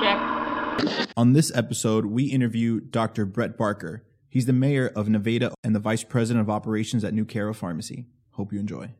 [0.00, 1.08] Check.
[1.16, 3.24] On this episode, we interview Dr.
[3.24, 4.04] Brett Barker.
[4.28, 8.06] He's the mayor of Nevada and the vice president of operations at NuCara Pharmacy.
[8.32, 8.90] Hope you enjoy.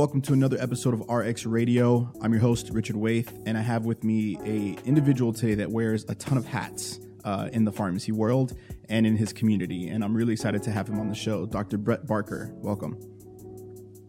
[0.00, 2.10] Welcome to another episode of RX Radio.
[2.22, 6.04] I'm your host, Richard Waithe, and I have with me a individual today that wears
[6.08, 8.56] a ton of hats uh, in the pharmacy world
[8.88, 9.88] and in his community.
[9.88, 11.76] And I'm really excited to have him on the show, Dr.
[11.76, 12.50] Brett Barker.
[12.54, 12.98] Welcome.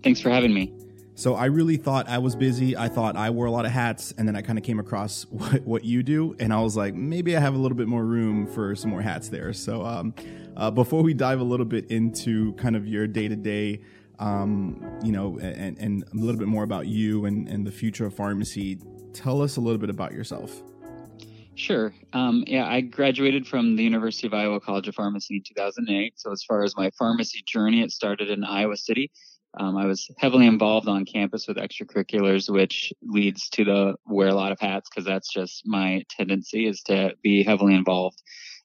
[0.02, 0.73] Thanks for having me.
[1.16, 2.77] So I really thought I was busy.
[2.77, 5.23] I thought I wore a lot of hats, and then I kind of came across
[5.30, 8.05] what, what you do, and I was like, maybe I have a little bit more
[8.05, 9.52] room for some more hats there.
[9.52, 10.13] So um,
[10.55, 13.82] uh, before we dive a little bit into kind of your day to day
[14.22, 18.06] um, you know, and, and a little bit more about you and, and the future
[18.06, 18.80] of pharmacy.
[19.13, 20.62] Tell us a little bit about yourself.
[21.55, 21.94] Sure.
[22.13, 26.13] Um, yeah, I graduated from the University of Iowa College of Pharmacy in 2008.
[26.18, 29.12] So, as far as my pharmacy journey, it started in Iowa City.
[29.60, 34.34] Um, I was heavily involved on campus with extracurriculars, which leads to the wear a
[34.34, 38.22] lot of hats because that's just my tendency is to be heavily involved.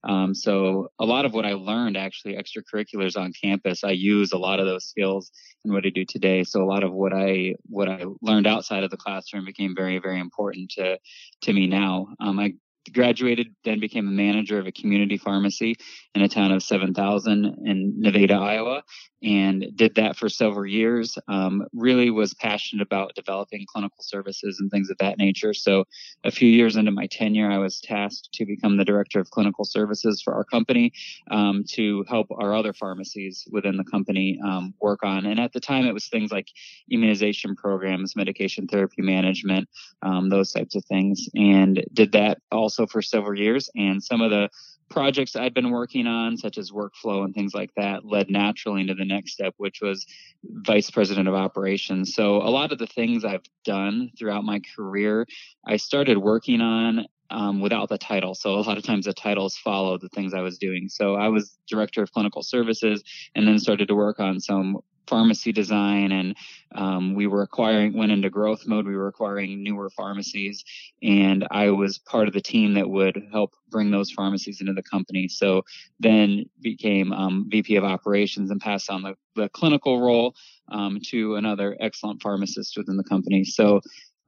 [0.08, 4.38] Um, so a lot of what I learned actually extracurriculars on campus, I use a
[4.38, 5.30] lot of those skills
[5.64, 6.44] in what I do today.
[6.44, 9.98] So a lot of what I what I learned outside of the classroom became very
[9.98, 10.98] very important to
[11.42, 12.08] to me now.
[12.20, 12.54] Um, I
[12.92, 15.76] graduated, then became a manager of a community pharmacy
[16.14, 18.82] in a town of 7,000 in Nevada, Iowa,
[19.22, 21.18] and did that for several years.
[21.28, 25.54] Um, really was passionate about developing clinical services and things of that nature.
[25.54, 25.84] So,
[26.24, 29.64] a few years into my tenure, I was tasked to become the director of clinical
[29.64, 30.92] services for our company
[31.30, 35.26] um, to help our other pharmacies within the company um, work on.
[35.26, 36.48] And at the time, it was things like
[36.90, 39.68] immunization programs, medication therapy management,
[40.02, 43.70] um, those types of things, and did that also for several years.
[43.74, 44.50] And some of the
[44.88, 48.94] projects I'd been working on, such as workflow and things like that, led naturally into
[48.94, 50.06] the next step, which was
[50.44, 52.14] vice president of operations.
[52.14, 55.26] So a lot of the things I've done throughout my career,
[55.66, 58.34] I started working on um, without the title.
[58.34, 60.88] So a lot of times the titles follow the things I was doing.
[60.88, 63.02] So I was director of clinical services
[63.34, 66.36] and then started to work on some pharmacy design and
[66.74, 68.86] um, we were acquiring went into growth mode.
[68.86, 70.64] We were acquiring newer pharmacies
[71.02, 74.82] and i was part of the team that would help bring those pharmacies into the
[74.82, 75.28] company.
[75.28, 75.62] So
[76.00, 80.34] then became um, vp of operations and passed on the, the clinical role
[80.70, 83.44] um, to another excellent pharmacist within the company.
[83.44, 83.80] So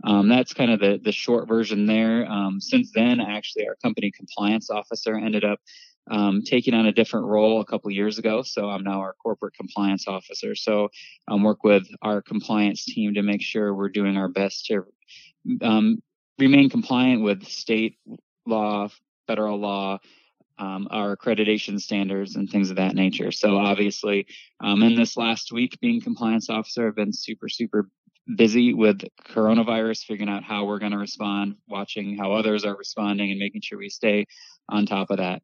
[0.05, 2.31] um, that's kind of the, the short version there.
[2.31, 5.61] Um, since then, actually, our company compliance officer ended up
[6.11, 8.43] um, taking on a different role a couple years ago.
[8.43, 10.55] So I'm now our corporate compliance officer.
[10.55, 10.89] So
[11.29, 14.85] I um, work with our compliance team to make sure we're doing our best to
[15.63, 16.03] um,
[16.39, 17.99] remain compliant with state
[18.47, 18.89] law,
[19.27, 19.99] federal law,
[20.59, 23.31] um, our accreditation standards and things of that nature.
[23.31, 24.27] So obviously,
[24.61, 27.89] um, in this last week, being compliance officer, I've been super, super
[28.37, 33.31] busy with coronavirus, figuring out how we're going to respond, watching how others are responding,
[33.31, 34.27] and making sure we stay
[34.69, 35.43] on top of that.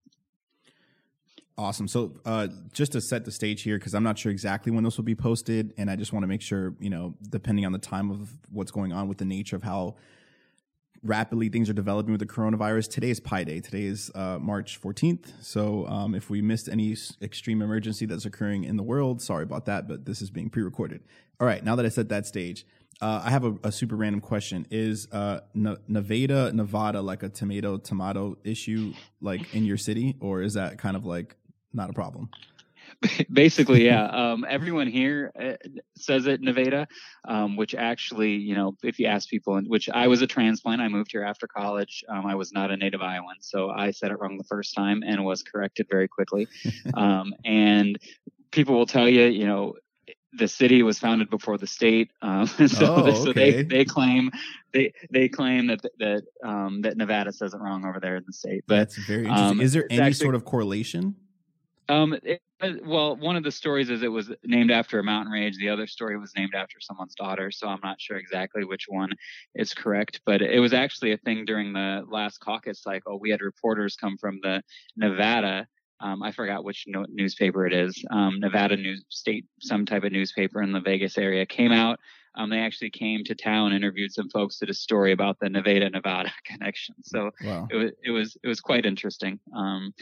[1.57, 1.87] Awesome.
[1.87, 4.97] So, uh, just to set the stage here, because I'm not sure exactly when this
[4.97, 7.79] will be posted, and I just want to make sure, you know, depending on the
[7.79, 9.95] time of what's going on with the nature of how
[11.05, 12.91] rapidly things are developing with the coronavirus.
[12.91, 13.61] Today is Pi Day.
[13.61, 15.31] Today is uh, March 14th.
[15.43, 19.67] So, um, if we missed any extreme emergency that's occurring in the world, sorry about
[19.67, 21.05] that, but this is being pre recorded.
[21.39, 21.63] All right.
[21.63, 22.67] Now that I set that stage,
[23.01, 24.67] uh, I have a, a, super random question.
[24.71, 30.55] Is uh, Nevada, Nevada like a tomato tomato issue like in your city, or is
[30.55, 31.37] that kind of like
[31.75, 32.29] not a problem.
[33.33, 34.07] Basically, yeah.
[34.07, 35.55] Um, everyone here uh,
[35.97, 36.87] says it Nevada,
[37.27, 40.89] um, which actually, you know, if you ask people, which I was a transplant, I
[40.89, 42.05] moved here after college.
[42.09, 45.03] Um, I was not a native Iowan, so I said it wrong the first time
[45.07, 46.49] and was corrected very quickly.
[46.95, 47.99] Um, and
[48.51, 49.75] people will tell you, you know,
[50.33, 53.25] the city was founded before the state, um, so, oh, okay.
[53.25, 54.31] so they they claim
[54.73, 58.33] they they claim that that um, that Nevada says it wrong over there in the
[58.33, 58.65] state.
[58.67, 59.47] But that's very interesting.
[59.47, 61.17] Um, Is there any actually, sort of correlation?
[61.89, 62.41] Um, it,
[62.85, 65.57] well, one of the stories is it was named after a mountain range.
[65.59, 67.51] The other story was named after someone's daughter.
[67.51, 69.11] So I'm not sure exactly which one
[69.55, 73.21] is correct, but it was actually a thing during the last caucus cycle.
[73.21, 74.63] We had reporters come from the
[74.97, 75.67] Nevada.
[76.01, 78.03] Um, I forgot which no- newspaper it is.
[78.11, 81.99] Um, Nevada News State, some type of newspaper in the Vegas area came out.
[82.37, 85.89] Um, they actually came to town, interviewed some folks, did a story about the Nevada
[85.91, 86.97] Nevada connection.
[87.03, 87.69] So wow.
[87.71, 89.39] it was it was it was quite interesting.
[89.55, 89.95] Um,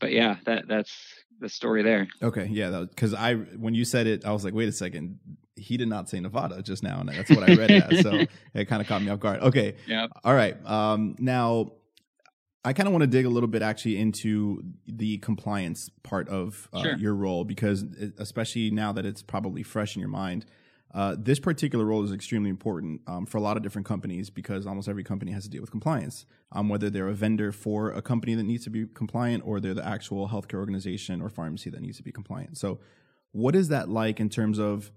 [0.00, 0.94] but yeah, that that's
[1.40, 2.08] the story there.
[2.22, 5.18] Okay, yeah, because I when you said it, I was like, wait a second,
[5.56, 7.98] he did not say Nevada just now, and that's what I read.
[8.02, 8.24] So
[8.54, 9.40] it kind of caught me off guard.
[9.40, 9.76] Okay.
[9.86, 10.06] Yeah.
[10.24, 10.56] All right.
[10.66, 11.72] Um, now,
[12.64, 16.68] I kind of want to dig a little bit actually into the compliance part of
[16.72, 16.96] uh, Sure.
[16.96, 17.84] your role because,
[18.18, 20.46] especially now that it's probably fresh in your mind,
[20.96, 24.66] uh, this particular role is extremely important um, for a lot of different companies because
[24.66, 26.24] almost every company has to deal with compliance.
[26.52, 29.74] Um, whether they're a vendor for a company that needs to be compliant or they're
[29.74, 32.56] the actual healthcare organization or pharmacy that needs to be compliant.
[32.56, 32.80] So,
[33.32, 34.90] what is that like in terms of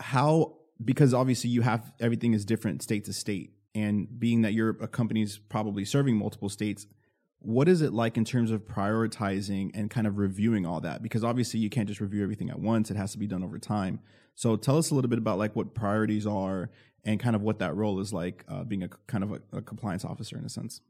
[0.00, 4.70] how because obviously you have everything is different state to state and being that your
[4.80, 6.88] a company's probably serving multiple states
[7.44, 11.22] what is it like in terms of prioritizing and kind of reviewing all that because
[11.22, 14.00] obviously you can't just review everything at once it has to be done over time
[14.34, 16.70] so tell us a little bit about like what priorities are
[17.04, 19.62] and kind of what that role is like uh, being a kind of a, a
[19.62, 20.80] compliance officer in a sense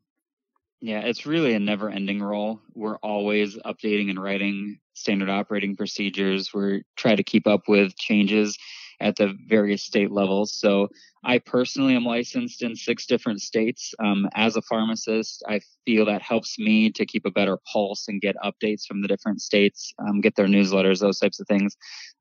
[0.80, 2.60] Yeah, it's really a never ending role.
[2.74, 6.52] We're always updating and writing standard operating procedures.
[6.52, 8.58] We're trying to keep up with changes
[9.00, 10.52] at the various state levels.
[10.52, 10.88] So
[11.24, 13.94] I personally am licensed in six different states.
[13.98, 18.20] Um, as a pharmacist, I feel that helps me to keep a better pulse and
[18.20, 21.76] get updates from the different states, um, get their newsletters, those types of things.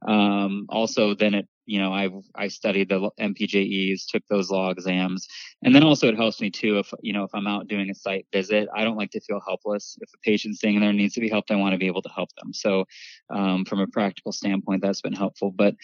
[0.07, 5.27] Um, also, then it, you know, I I studied the MPJEs, took those law exams,
[5.63, 7.95] and then also it helps me too if you know if I'm out doing a
[7.95, 9.97] site visit, I don't like to feel helpless.
[10.01, 12.09] If a patient's staying there needs to be helped, I want to be able to
[12.09, 12.53] help them.
[12.53, 12.85] So,
[13.29, 15.51] um, from a practical standpoint, that's been helpful.
[15.51, 15.75] But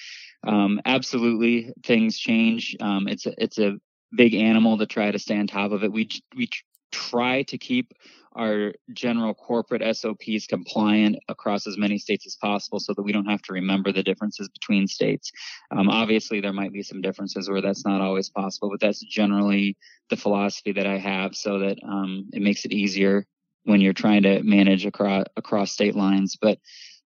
[0.47, 2.75] um, absolutely, things change.
[2.81, 3.77] Um, it's a, it's a
[4.15, 5.91] big animal to try to stay on top of it.
[5.91, 6.49] We we
[6.91, 7.93] try to keep
[8.33, 13.25] our general corporate SOPs compliant across as many states as possible so that we don't
[13.25, 15.31] have to remember the differences between states.
[15.71, 19.77] Um, obviously, there might be some differences where that's not always possible, but that's generally
[20.09, 23.25] the philosophy that I have so that um, it makes it easier
[23.63, 26.37] when you're trying to manage across across state lines.
[26.39, 26.59] But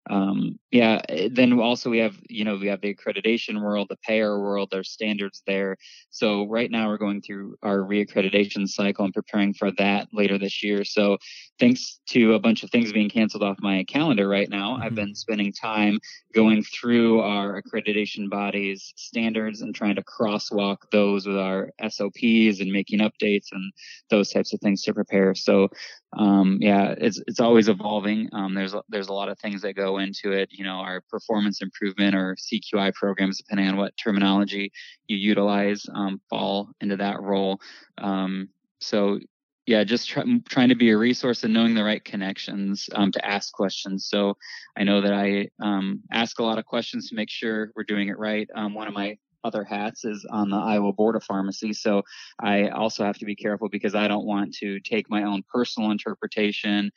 [0.09, 1.01] um, yeah,
[1.31, 4.91] then also we have, you know, we have the accreditation world, the payer world, there's
[4.91, 5.77] standards there.
[6.09, 10.61] So right now we're going through our reaccreditation cycle and preparing for that later this
[10.61, 10.83] year.
[10.83, 11.17] So
[11.59, 14.81] thanks to a bunch of things being canceled off my calendar right now, Mhm.
[14.81, 16.00] I've been spending time
[16.33, 22.71] going through our accreditation bodies standards and trying to crosswalk those with our SOPs and
[22.71, 23.71] making updates and
[24.09, 25.35] those types of things to prepare.
[25.35, 25.69] So
[26.18, 28.30] um, yeah, it's it's always evolving.
[28.33, 30.50] Um, there's there's a lot of things that go into it.
[30.51, 34.71] You know, our performance improvement or CQI programs, depending on what terminology
[35.07, 37.60] you utilize, um, fall into that role.
[37.98, 38.50] Um,
[38.80, 39.19] so
[39.65, 43.25] yeah, just try, trying to be a resource and knowing the right connections um, to
[43.25, 44.07] ask questions.
[44.09, 44.36] So
[44.77, 48.09] I know that I um, ask a lot of questions to make sure we're doing
[48.09, 48.48] it right.
[48.56, 51.74] Um, one of my other hats is on the Iowa Board of Pharmacy.
[51.74, 52.04] So
[52.42, 55.92] I also have to be careful because I don't want to take my own personal
[55.92, 56.92] interpretation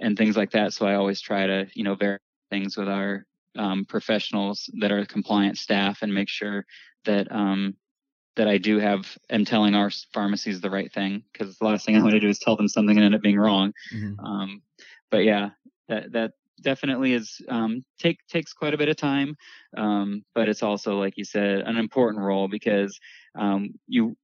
[0.00, 0.72] and things like that.
[0.72, 3.24] So I always try to, you know, verify things with our
[3.56, 6.64] um, professionals that are compliant staff and make sure
[7.04, 7.74] that um,
[8.36, 11.96] that I do have am telling our pharmacies the right thing because the last thing
[11.96, 13.72] I want to do is tell them something and end up being wrong.
[13.92, 14.16] Mhm.
[14.24, 14.62] Um,
[15.10, 15.50] but yeah,
[15.88, 19.36] that that definitely is um, take takes quite a bit of time,
[19.76, 22.98] um, but it's also like you said an important role because
[23.38, 24.16] um, you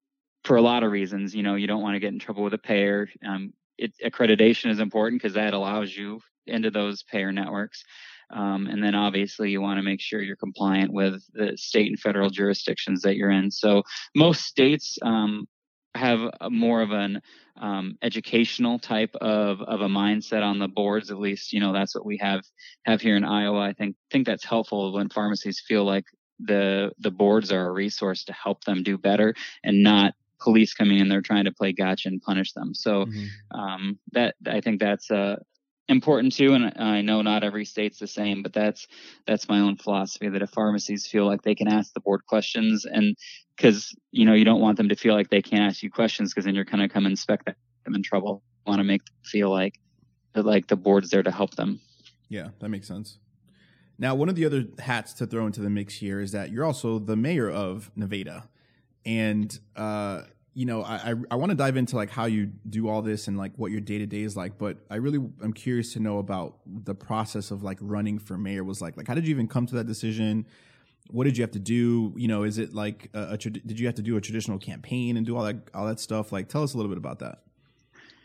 [0.44, 2.55] for a lot of reasons you know you don't want to get in trouble with
[2.55, 3.08] a payer.
[3.26, 7.85] Um, it, accreditation is important because that allows you into those payer networks.
[8.31, 11.99] Um, and then obviously you want to make sure you're compliant with the state and
[11.99, 13.50] federal jurisdictions that you're in.
[13.50, 13.84] So
[14.14, 15.46] most states um,
[15.95, 17.21] have more of an
[17.61, 21.11] um, educational type of, of a mindset on the boards.
[21.11, 22.43] At least, you know, that's what we have
[22.85, 23.61] have here in Iowa.
[23.61, 26.05] I think think that's helpful when pharmacies feel like
[26.39, 30.99] the the boards are a resource to help them do better and not police coming
[30.99, 32.75] in there trying to play gotcha and punish them.
[32.75, 33.35] So Mhm.
[33.53, 35.37] um, that I think that's uh,
[35.89, 36.55] important too.
[36.55, 38.87] And I know not every state's the same, but that's
[39.27, 42.85] that's my own philosophy that if pharmacies feel like they can ask the board questions,
[42.85, 43.17] and
[43.57, 46.33] because you know you don't want them to feel like they can't ask you questions,
[46.33, 48.43] because then you're gonna come inspect them in trouble.
[48.67, 49.79] Want to make them feel like
[50.35, 51.81] that like the board's there to help them.
[52.29, 53.19] Yeah, that makes sense.
[53.99, 56.65] Now, one of the other hats to throw into the mix here is that you're
[56.65, 58.49] also the mayor of Nevada,
[59.05, 60.23] and uh,
[60.58, 63.29] you know, I I, I want to dive into like how you do all this
[63.29, 64.58] and like what your day to day is like.
[64.58, 68.65] But I really am curious to know about the process of like running for mayor
[68.65, 68.96] was like.
[68.96, 70.46] Like, how did you even come to that decision?
[71.10, 72.12] What did you have to do?
[72.17, 75.17] You know, is it like a, a did you have to do a traditional campaign
[75.17, 76.32] and do all that all that stuff?
[76.32, 77.44] Like, tell us a little bit about that.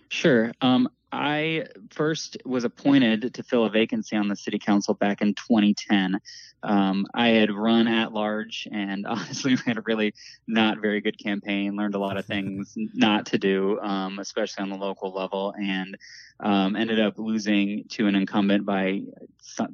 [0.10, 0.52] Sure.
[0.62, 5.36] Um, I first was appointed to fill a vacancy on the city council back in
[5.36, 6.20] 2010.
[6.64, 10.16] Um, I had run at large and honestly had a really
[10.48, 14.70] not very good campaign, learned a lot of things not to do, um, especially on
[14.70, 15.96] the local level, and
[16.40, 19.02] um, ended up losing to an incumbent by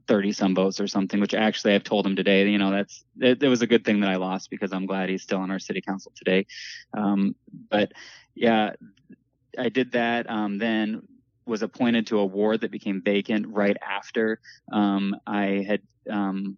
[0.09, 3.41] 30 some votes or something, which actually I've told him today, you know, that's, it,
[3.41, 5.59] it was a good thing that I lost because I'm glad he's still on our
[5.59, 6.47] city council today.
[6.93, 7.33] Um,
[7.71, 7.93] but
[8.35, 8.73] yeah,
[9.57, 10.29] I did that.
[10.29, 11.01] Um, then
[11.49, 14.39] was appointed to a ward that became vacant right after
[14.71, 16.57] um, I had um,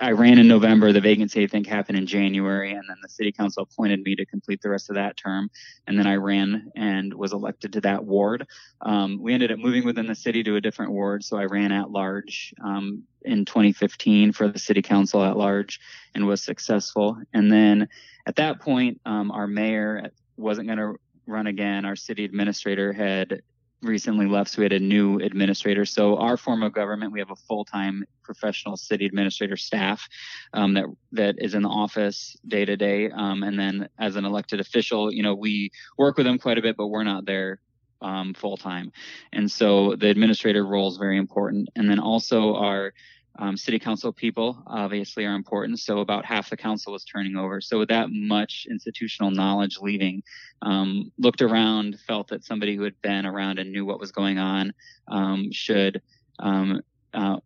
[0.00, 0.92] I ran in November.
[0.92, 4.26] The vacancy I think happened in January, and then the city council appointed me to
[4.26, 5.48] complete the rest of that term.
[5.86, 8.46] And then I ran and was elected to that ward.
[8.80, 11.70] Um, we ended up moving within the city to a different ward, so I ran
[11.70, 15.80] at large um, in 2015 for the city council at large
[16.14, 17.16] and was successful.
[17.32, 17.88] And then
[18.26, 21.84] at that point, um, our mayor wasn't going to run again.
[21.84, 23.42] Our city administrator had
[23.82, 25.84] recently left, so we had a new administrator.
[25.84, 30.06] So our form of government, we have a full-time professional city administrator staff
[30.52, 34.24] um, that that is in the office day to day, um, and then as an
[34.24, 37.60] elected official, you know, we work with them quite a bit, but we're not there
[38.02, 38.92] um, full time.
[39.32, 41.68] And so the administrator role is very important.
[41.76, 42.92] And then also our
[43.38, 45.78] um, city council people obviously are important.
[45.78, 47.60] So about half the council was turning over.
[47.60, 50.22] So with that much institutional knowledge leaving,
[50.62, 54.38] um, looked around, felt that somebody who had been around and knew what was going
[54.38, 54.72] on
[55.08, 56.02] um, should
[56.38, 56.80] um,
[57.14, 57.38] uh,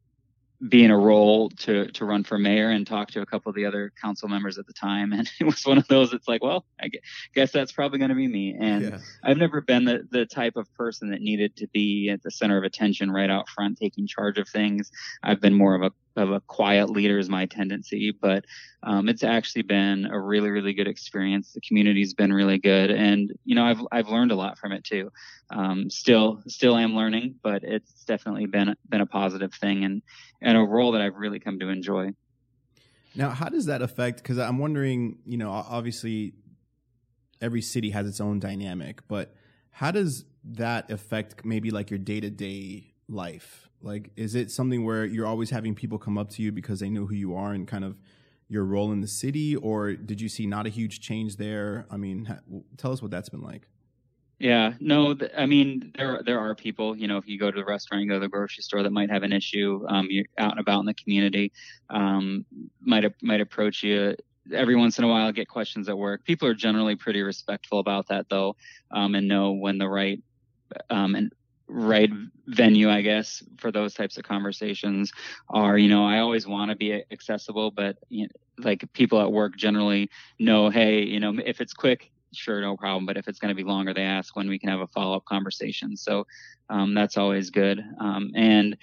[0.68, 3.56] be in a role to to run for mayor and talk to a couple of
[3.56, 6.42] the other council members at the time and it was one of those it's like
[6.42, 6.88] well i
[7.35, 8.99] guess that's probably going to be me and yeah.
[9.23, 12.56] i've never been the, the type of person that needed to be at the center
[12.56, 14.90] of attention right out front taking charge of things
[15.23, 18.44] i've been more of a of a quiet leader is my tendency, but
[18.83, 21.52] um, it's actually been a really, really good experience.
[21.52, 24.85] The community's been really good, and you know, I've I've learned a lot from it
[24.85, 25.11] too.
[25.50, 30.02] Um, still, still am learning, but it's definitely been been a positive thing and
[30.44, 32.10] and a role that I've really come to enjoy.
[33.16, 34.18] Now, how does that affect?
[34.22, 36.34] Because I'm wondering, you know, obviously
[37.40, 39.34] every city has its own dynamic, but
[39.70, 43.68] how does that affect maybe like your day to day life?
[43.80, 46.90] Like, is it something where you're always having people come up to you because they
[46.90, 47.98] know who you are and kind of
[48.48, 51.86] your role in the city, or did you see not a huge change there?
[51.90, 52.40] I mean, ha-
[52.76, 53.66] tell us what that's been like.
[54.44, 57.56] Yeah, no, th- I mean there there are people, you know, if you go to
[57.58, 59.82] the restaurant, you go to the grocery store, that might have an issue.
[59.88, 61.50] Um, you're out and about in the community,
[61.88, 62.44] um,
[62.80, 64.14] might might approach you
[64.52, 65.32] every once in a while.
[65.32, 66.24] Get questions at work.
[66.26, 68.56] People are generally pretty respectful about that, though,
[68.90, 70.22] um, and know when the right
[70.90, 71.32] um, and
[71.68, 72.10] right
[72.46, 75.12] venue, I guess, for those types of conversations
[75.50, 79.32] are, you know, I always want to be accessible, but you know, like people at
[79.32, 83.06] work generally know, hey, you know, if it's quick, sure, no problem.
[83.06, 85.16] But if it's going to be longer, they ask when we can have a follow
[85.16, 85.96] up conversation.
[85.96, 86.26] So
[86.68, 87.80] um, that's always good.
[88.00, 88.76] Um, and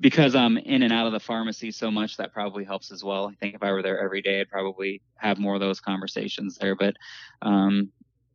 [0.00, 3.28] because I'm in and out of the pharmacy so much, that probably helps as well.
[3.28, 6.58] I think if I were there every day, I'd probably have more of those conversations
[6.58, 6.74] there.
[6.74, 6.96] But,
[7.42, 7.90] um,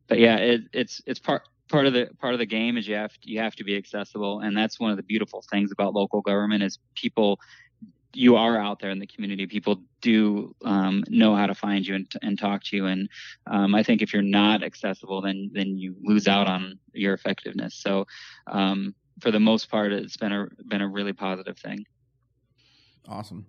[0.08, 2.96] but yeah, it, it's it's part part of the part of the game is you
[2.96, 6.22] have you have to be accessible, and that's one of the beautiful things about local
[6.22, 7.40] government is people.
[8.14, 9.48] You are out there in the community.
[9.48, 12.86] People do um, know how to find you and, and talk to you.
[12.86, 13.10] And
[13.48, 17.76] um, I think if you're not accessible, then then you lose out on your effectiveness.
[17.76, 18.06] So
[18.48, 21.86] um, for the most part, it's been a been a really positive thing.
[23.08, 23.46] Awesome.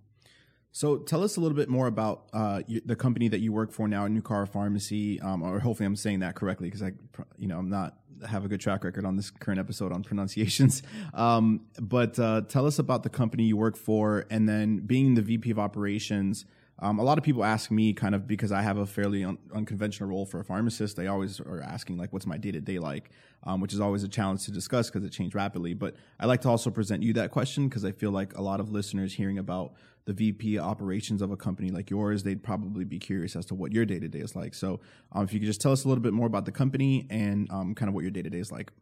[0.74, 3.86] So tell us a little bit more about uh, the company that you work for
[3.86, 6.90] now, New Car Pharmacy, um, or hopefully I'm saying that correctly because I,
[7.38, 7.96] you know, I'm not
[8.28, 10.82] have a good track record on this current episode on pronunciations.
[11.14, 15.22] Um, but uh, tell us about the company you work for, and then being the
[15.22, 16.44] VP of operations.
[16.80, 19.38] Um, a lot of people ask me kind of because I have a fairly un-
[19.54, 20.96] unconventional role for a pharmacist.
[20.96, 23.10] They always are asking like, "What's my day to day like?"
[23.44, 25.74] Um, which is always a challenge to discuss because it changed rapidly.
[25.74, 28.58] But I like to also present you that question because I feel like a lot
[28.58, 29.74] of listeners hearing about
[30.06, 33.72] the VP operations of a company like yours, they'd probably be curious as to what
[33.72, 34.54] your day to day is like.
[34.54, 34.80] So,
[35.12, 37.50] um, if you could just tell us a little bit more about the company and
[37.50, 38.72] um, kind of what your day to day is like.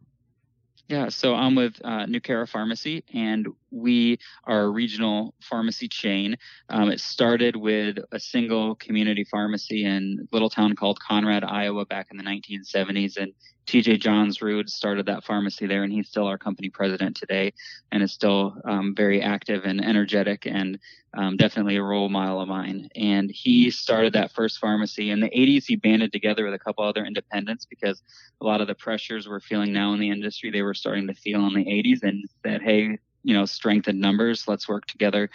[0.89, 6.37] Yeah, so I'm with uh, Nucara Pharmacy, and we are a regional pharmacy chain.
[6.69, 11.85] Um, it started with a single community pharmacy in a little town called Conrad, Iowa,
[11.85, 13.33] back in the 1970s, and
[13.65, 17.53] TJ Johnsrud started that pharmacy there, and he's still our company president today,
[17.91, 20.77] and is still um, very active and energetic, and
[21.15, 22.89] um, definitely a role model of mine.
[22.95, 25.65] And he started that first pharmacy in the 80s.
[25.65, 28.01] He banded together with a couple other independents because
[28.41, 31.13] a lot of the pressures we're feeling now in the industry, they were starting to
[31.13, 34.47] feel in the 80s, and said, "Hey, you know, strength in numbers.
[34.47, 35.29] Let's work together."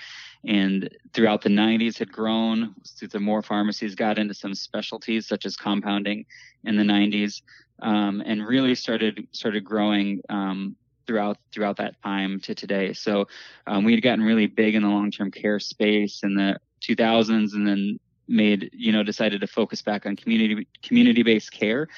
[0.47, 2.75] And throughout the 90s, had grown.
[2.87, 6.26] Through the more pharmacies got into some specialties such as compounding
[6.64, 7.42] in the 90s
[7.80, 10.76] um, and really started started growing um,
[11.07, 12.92] throughout throughout that time to today.
[12.92, 13.26] So
[13.66, 17.66] um, we had gotten really big in the long-term care space in the 2000s, and
[17.66, 21.88] then made you know decided to focus back on community community-based care.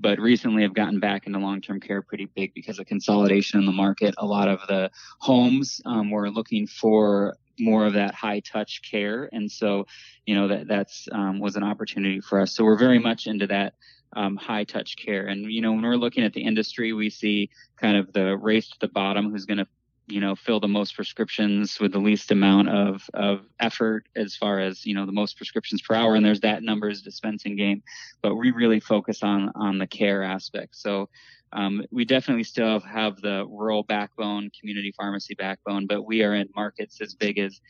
[0.00, 3.72] But recently, I've gotten back into long-term care pretty big because of consolidation in the
[3.72, 4.14] market.
[4.18, 9.28] A lot of the homes um, were looking for more of that high touch care
[9.32, 9.86] and so
[10.24, 13.46] you know that that's um, was an opportunity for us so we're very much into
[13.46, 13.74] that
[14.14, 15.26] um, high touch care.
[15.26, 18.68] And, you know, when we're looking at the industry, we see kind of the race
[18.70, 19.66] to the bottom who's going to
[20.10, 24.58] you know fill the most prescriptions with the least amount of of effort as far
[24.58, 27.82] as you know the most prescriptions per hour and there's that numbers dispensing game
[28.22, 31.08] but we really focus on on the care aspect so
[31.52, 36.48] um, we definitely still have the rural backbone community pharmacy backbone but we are in
[36.54, 37.60] markets as big as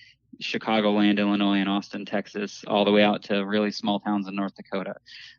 [0.41, 4.55] Chicagoland, Illinois, and Austin, Texas, all the way out to really small towns in North
[4.55, 4.95] Dakota.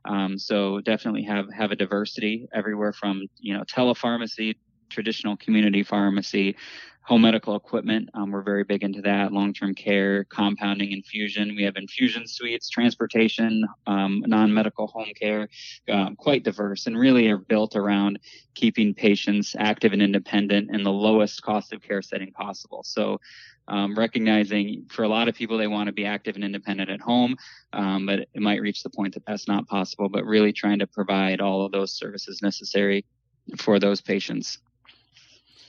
[0.05, 4.55] Um, so definitely have have a diversity everywhere from you know telepharmacy,
[4.89, 6.55] traditional community pharmacy,
[7.03, 8.09] home medical equipment.
[8.13, 9.33] Um, we're very big into that.
[9.33, 11.55] Long-term care, compounding, infusion.
[11.55, 15.49] We have infusion suites, transportation, um, non-medical home care.
[15.89, 18.19] Um, quite diverse, and really are built around
[18.53, 22.83] keeping patients active and independent in the lowest cost of care setting possible.
[22.83, 23.19] So
[23.67, 27.01] um, recognizing for a lot of people they want to be active and independent at
[27.01, 27.35] home,
[27.73, 30.09] um, but it might reach the point that that's not possible.
[30.09, 33.05] But really trying to provide all of those services necessary
[33.57, 34.59] for those patients.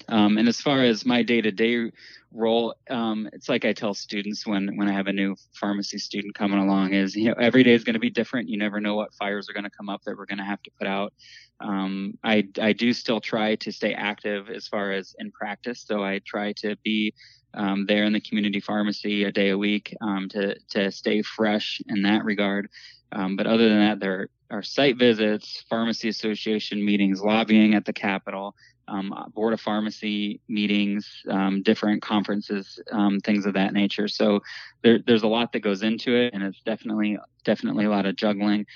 [0.09, 1.91] Um, and as far as my day-to-day
[2.33, 6.35] role, um, it's like I tell students when when I have a new pharmacy student
[6.35, 8.49] coming along is you know every day is going to be different.
[8.49, 10.63] You never know what fires are going to come up that we're going to have
[10.63, 11.13] to put out.
[11.61, 16.03] Um, I I do still try to stay active as far as in practice, so
[16.03, 17.15] I try to be
[17.55, 21.81] um, there in the community pharmacy a day a week um, to to stay fresh
[21.89, 22.69] in that regard.
[23.13, 27.93] Um, but other than that, there are site visits, pharmacy association meetings, lobbying at the
[27.93, 28.55] Capitol,
[28.89, 34.09] um, board of pharmacy meetings, um, different conferences, um, things of that nature.
[34.09, 34.41] So
[34.83, 38.17] there, there's a lot that goes into it, and it's definitely definitely a lot of
[38.17, 38.67] juggling.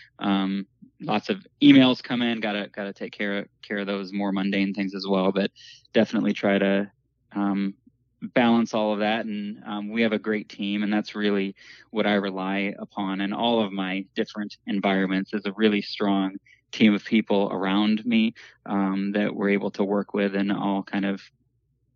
[1.02, 2.40] lots of emails come in.
[2.40, 5.32] Gotta gotta take care of care of those more mundane things as well.
[5.32, 5.50] But
[5.92, 6.90] definitely try to
[7.34, 7.74] um,
[8.22, 11.54] balance all of that and um, we have a great team and that's really
[11.90, 16.34] what i rely upon in all of my different environments is a really strong
[16.72, 18.34] team of people around me
[18.66, 21.22] um, that we're able to work with and all kind of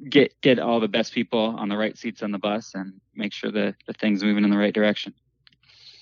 [0.09, 3.33] get get all the best people on the right seats on the bus and make
[3.33, 5.12] sure that the thing's moving in the right direction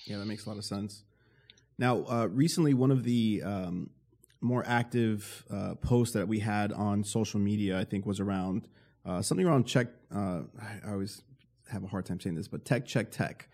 [0.05, 1.03] yeah that makes a lot of sense
[1.77, 3.89] now uh, recently one of the um,
[4.39, 8.67] more active uh, posts that we had on social media i think was around
[9.05, 9.87] uh, something around check.
[10.13, 11.21] Uh, I always
[11.71, 13.47] have a hard time saying this, but tech check tech.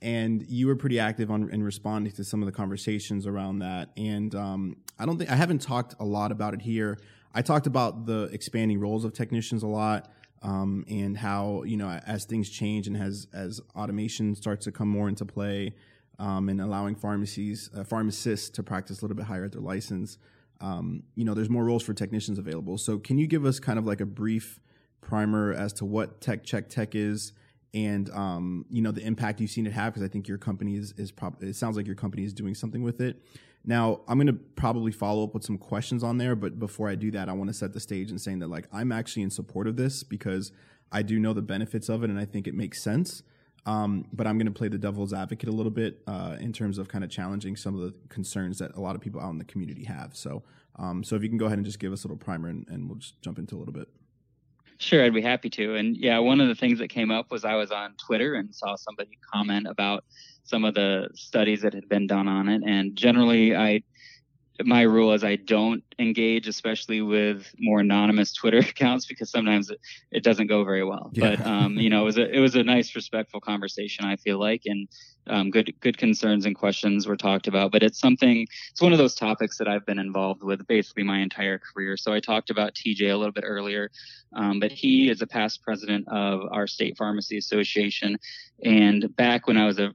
[0.00, 3.90] And you were pretty active on in responding to some of the conversations around that.
[3.96, 6.98] And um, I don't think I haven't talked a lot about it here.
[7.34, 10.10] I talked about the expanding roles of technicians a lot.
[10.40, 14.86] Um, and how you know as things change and as as automation starts to come
[14.86, 15.74] more into play,
[16.18, 20.18] um, and allowing pharmacies uh, pharmacists to practice a little bit higher at their license,
[20.60, 22.78] um, you know, there's more roles for technicians available.
[22.78, 24.60] So can you give us kind of like a brief
[25.00, 27.32] primer as to what Tech Check Tech is
[27.74, 29.92] and, um, you know, the impact you've seen it have?
[29.92, 32.54] Because I think your company is, is probably, it sounds like your company is doing
[32.54, 33.22] something with it.
[33.64, 36.94] Now, I'm going to probably follow up with some questions on there, but before I
[36.94, 39.30] do that, I want to set the stage and saying that like I'm actually in
[39.30, 40.52] support of this because
[40.90, 43.22] I do know the benefits of it and I think it makes sense.
[43.66, 46.78] Um, but I'm going to play the devil's advocate a little bit uh, in terms
[46.78, 49.38] of kind of challenging some of the concerns that a lot of people out in
[49.38, 50.16] the community have.
[50.16, 50.42] So,
[50.76, 52.66] um, so if you can go ahead and just give us a little primer, and,
[52.68, 53.88] and, we'll just jump into a little bit.
[54.78, 55.74] Sure, I'd be happy to.
[55.74, 58.54] And yeah, one of the things that came up was I was on Twitter and
[58.54, 60.04] saw somebody comment about
[60.44, 63.82] some of the studies that had been done on it, and generally I
[64.64, 69.80] my rule is I don't engage, especially with more anonymous Twitter accounts, because sometimes it,
[70.10, 71.10] it doesn't go very well.
[71.12, 71.36] Yeah.
[71.36, 74.04] But um, you know, it was a it was a nice, respectful conversation.
[74.04, 74.88] I feel like, and
[75.28, 77.70] um, good good concerns and questions were talked about.
[77.70, 78.46] But it's something.
[78.70, 81.96] It's one of those topics that I've been involved with basically my entire career.
[81.96, 83.90] So I talked about TJ a little bit earlier,
[84.34, 88.18] um, but he is a past president of our state pharmacy association,
[88.64, 89.92] and back when I was a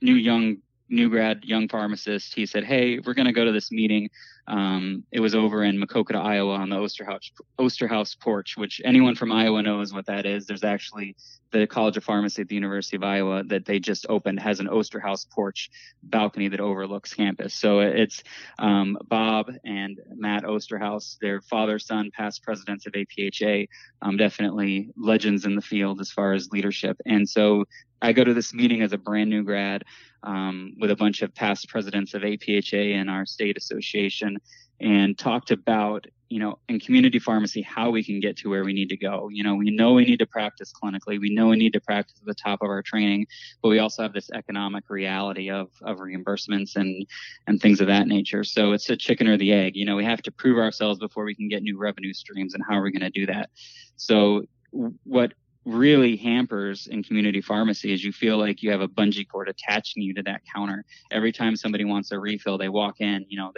[0.00, 0.58] new young
[0.92, 4.10] new grad, young pharmacist, he said, "Hey, we're going to go to this meeting.
[4.46, 9.30] Um, it was over in Maquoketa, Iowa, on the Osterhaus Osterhaus porch, which anyone from
[9.30, 10.46] Iowa knows what that is.
[10.46, 11.16] There's actually
[11.52, 14.66] the College of Pharmacy at the University of Iowa that they just opened has an
[14.66, 15.70] Osterhaus porch
[16.02, 17.54] balcony that overlooks campus.
[17.54, 18.22] So it's
[18.58, 23.68] um, Bob and Matt Osterhaus, their father, son, past presidents of APHA,
[24.00, 26.96] um, definitely legends in the field as far as leadership.
[27.06, 27.64] And so
[28.00, 29.84] I go to this meeting as a brand new grad
[30.24, 34.31] um, with a bunch of past presidents of APHA and our state association.
[34.80, 38.72] And talked about you know, in community pharmacy, how we can get to where we
[38.72, 39.28] need to go.
[39.30, 41.20] You know, we know we need to practice clinically.
[41.20, 43.26] We know we need to practice at the top of our training,
[43.62, 47.06] but we also have this economic reality of, of reimbursements and,
[47.46, 48.44] and things of that nature.
[48.44, 49.76] So it's a chicken or the egg.
[49.76, 52.64] You know, we have to prove ourselves before we can get new revenue streams and
[52.66, 53.50] how are we going to do that?
[53.96, 54.46] So
[55.04, 59.48] what really hampers in community pharmacy is you feel like you have a bungee cord
[59.48, 60.84] attaching you to that counter.
[61.10, 63.52] Every time somebody wants a refill, they walk in, you know,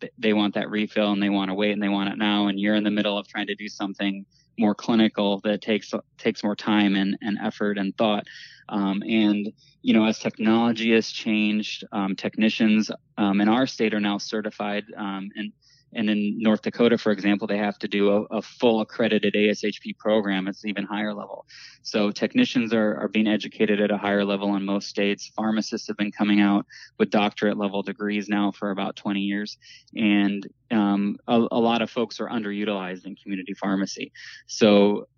[0.00, 2.46] they, they want that refill and they want to wait and they want it now.
[2.46, 4.24] And you're in the middle of trying to do something
[4.58, 8.26] more clinical that takes, takes more time and, and effort and thought.
[8.68, 14.00] Um, and, you know, as technology has changed, um, technicians um, in our state are
[14.00, 15.52] now certified um, and
[15.94, 19.96] and in North Dakota, for example, they have to do a, a, full accredited ASHP
[19.98, 20.46] program.
[20.46, 21.46] It's even higher level.
[21.82, 25.30] So technicians are, are being educated at a higher level in most states.
[25.34, 26.66] Pharmacists have been coming out
[26.98, 29.56] with doctorate level degrees now for about 20 years.
[29.96, 34.12] And um, a, a lot of folks are underutilized in community pharmacy.
[34.46, 35.08] So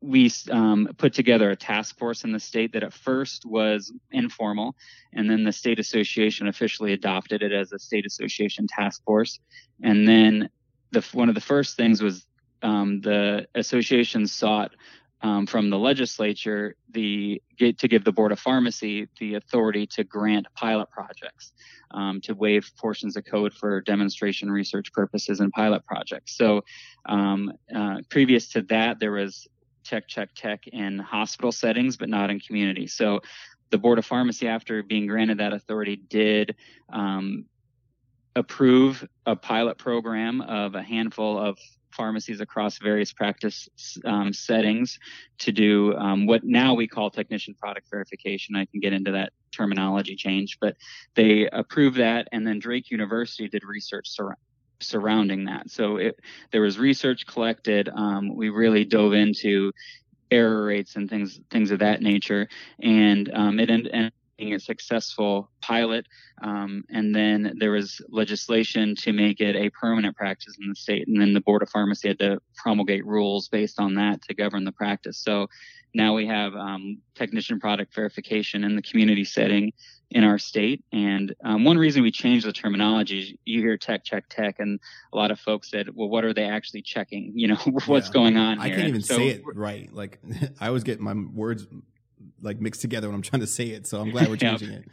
[0.00, 4.74] we um, put together a task force in the state that at first was informal,
[5.12, 9.38] and then the state association officially adopted it as a state association task force.
[9.82, 10.50] And then
[10.90, 12.26] the one of the first things was
[12.62, 14.72] um, the association sought
[15.22, 20.46] um, from the legislature the to give the board of pharmacy the authority to grant
[20.54, 21.52] pilot projects
[21.90, 26.62] um, to waive portions of code for demonstration research purposes and pilot projects so
[27.06, 29.46] um, uh, previous to that there was
[29.82, 32.86] check, check, check in hospital settings, but not in community.
[32.86, 33.20] So
[33.70, 36.56] the Board of Pharmacy, after being granted that authority, did
[36.92, 37.46] um,
[38.36, 41.58] approve a pilot program of a handful of
[41.92, 43.68] pharmacies across various practice
[44.04, 44.98] um, settings
[45.38, 48.54] to do um, what now we call technician product verification.
[48.56, 50.76] I can get into that terminology change, but
[51.14, 54.36] they approved that, and then Drake University did research sur-
[54.80, 55.70] surrounding that.
[55.70, 56.18] So it,
[56.52, 57.88] there was research collected.
[57.88, 59.72] Um, we really dove into
[60.30, 62.48] error rates and things things of that nature,
[62.80, 66.06] and um, it ended being a successful pilot.
[66.42, 71.06] Um, and then there was legislation to make it a permanent practice in the state,
[71.06, 74.64] and then the board of pharmacy had to promulgate rules based on that to govern
[74.64, 75.18] the practice.
[75.18, 75.46] So
[75.94, 79.72] now we have um, technician product verification in the community setting
[80.10, 80.84] in our state.
[80.92, 84.80] And um, one reason we changed the terminology is you hear tech, check, tech, and
[85.12, 87.32] a lot of folks said, well, what are they actually checking?
[87.40, 88.12] You know, what's yeah.
[88.12, 88.66] going on here?
[88.66, 89.92] I can't even so, say it right.
[89.92, 90.20] Like
[90.60, 91.66] I always get my words
[92.42, 93.86] like mixed together when I'm trying to say it.
[93.86, 94.78] So I'm glad we're changing yeah.
[94.78, 94.88] it.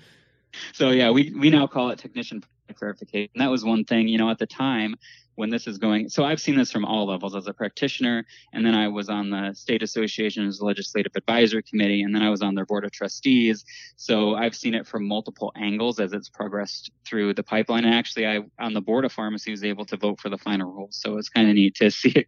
[0.71, 2.43] So yeah, we, we now call it technician
[2.79, 3.31] verification.
[3.35, 4.95] That was one thing, you know, at the time
[5.37, 6.09] when this is going.
[6.09, 9.29] So I've seen this from all levels as a practitioner, and then I was on
[9.29, 13.63] the state association's legislative advisory committee, and then I was on their board of trustees.
[13.97, 17.85] So I've seen it from multiple angles as it's progressed through the pipeline.
[17.85, 20.71] And actually, I on the board of pharmacy was able to vote for the final
[20.71, 20.97] rules.
[20.99, 22.27] So it's kind of neat to see it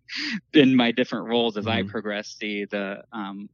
[0.53, 1.87] in my different roles as mm-hmm.
[1.87, 3.49] I progress, see the um,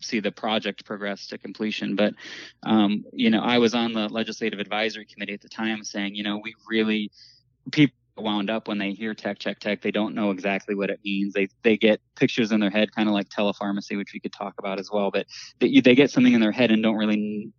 [0.00, 1.96] see the project progress to completion.
[1.96, 2.14] But,
[2.62, 6.22] um, you know, I was on the legislative advisory committee at the time saying, you
[6.22, 7.10] know, we really,
[7.70, 11.00] people wound up when they hear tech, check, tech, they don't know exactly what it
[11.04, 11.34] means.
[11.34, 14.54] They, they get pictures in their head, kind of like telepharmacy, which we could talk
[14.58, 15.26] about as well, but
[15.58, 17.52] they, they get something in their head and don't really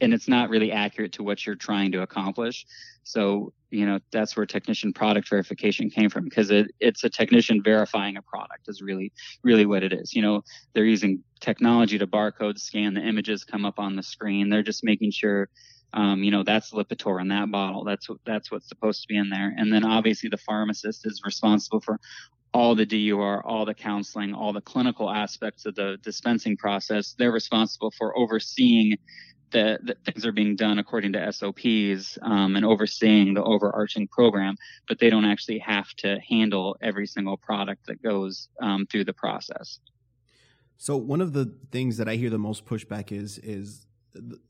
[0.00, 2.66] and it's not really accurate to what you're trying to accomplish.
[3.04, 7.62] So, you know, that's where technician product verification came from because it, it's a technician
[7.62, 10.14] verifying a product is really, really what it is.
[10.14, 10.42] You know,
[10.74, 14.48] they're using technology to barcode scan the images come up on the screen.
[14.48, 15.48] They're just making sure,
[15.94, 17.84] um, you know, that's Lipitor in that bottle.
[17.84, 19.54] That's that's what's supposed to be in there.
[19.56, 22.00] And then obviously the pharmacist is responsible for
[22.52, 27.14] all the DUR, all the counseling, all the clinical aspects of the dispensing process.
[27.16, 28.96] They're responsible for overseeing
[29.52, 34.56] that, that things are being done according to SOPs um, and overseeing the overarching program,
[34.88, 39.12] but they don't actually have to handle every single product that goes um, through the
[39.12, 39.78] process.
[40.76, 43.86] So one of the things that I hear the most pushback is is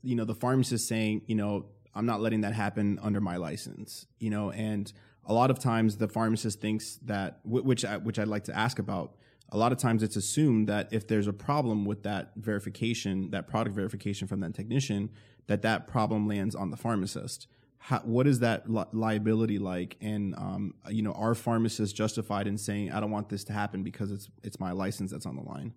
[0.03, 4.05] you know the pharmacist saying you know I'm not letting that happen under my license
[4.19, 4.91] you know and
[5.25, 8.79] a lot of times the pharmacist thinks that which I, which I'd like to ask
[8.79, 9.15] about
[9.49, 13.47] a lot of times it's assumed that if there's a problem with that verification, that
[13.47, 15.11] product verification from that technician,
[15.47, 17.47] that that problem lands on the pharmacist.
[17.77, 19.97] How, what is that li- liability like?
[20.01, 23.83] And um, you know, are pharmacists justified in saying, "I don't want this to happen
[23.83, 25.73] because it's it's my license that's on the line"?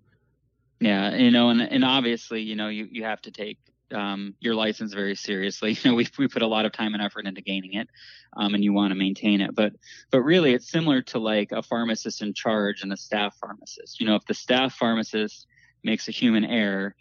[0.81, 3.59] Yeah, you know, and and obviously, you know, you you have to take
[3.93, 5.77] um, your license very seriously.
[5.83, 7.89] You know, we we put a lot of time and effort into gaining it,
[8.37, 9.55] um, and you want to maintain it.
[9.55, 9.73] But
[10.11, 14.01] but really, it's similar to like a pharmacist in charge and a staff pharmacist.
[14.01, 15.47] You know, if the staff pharmacist
[15.83, 16.95] makes a human error,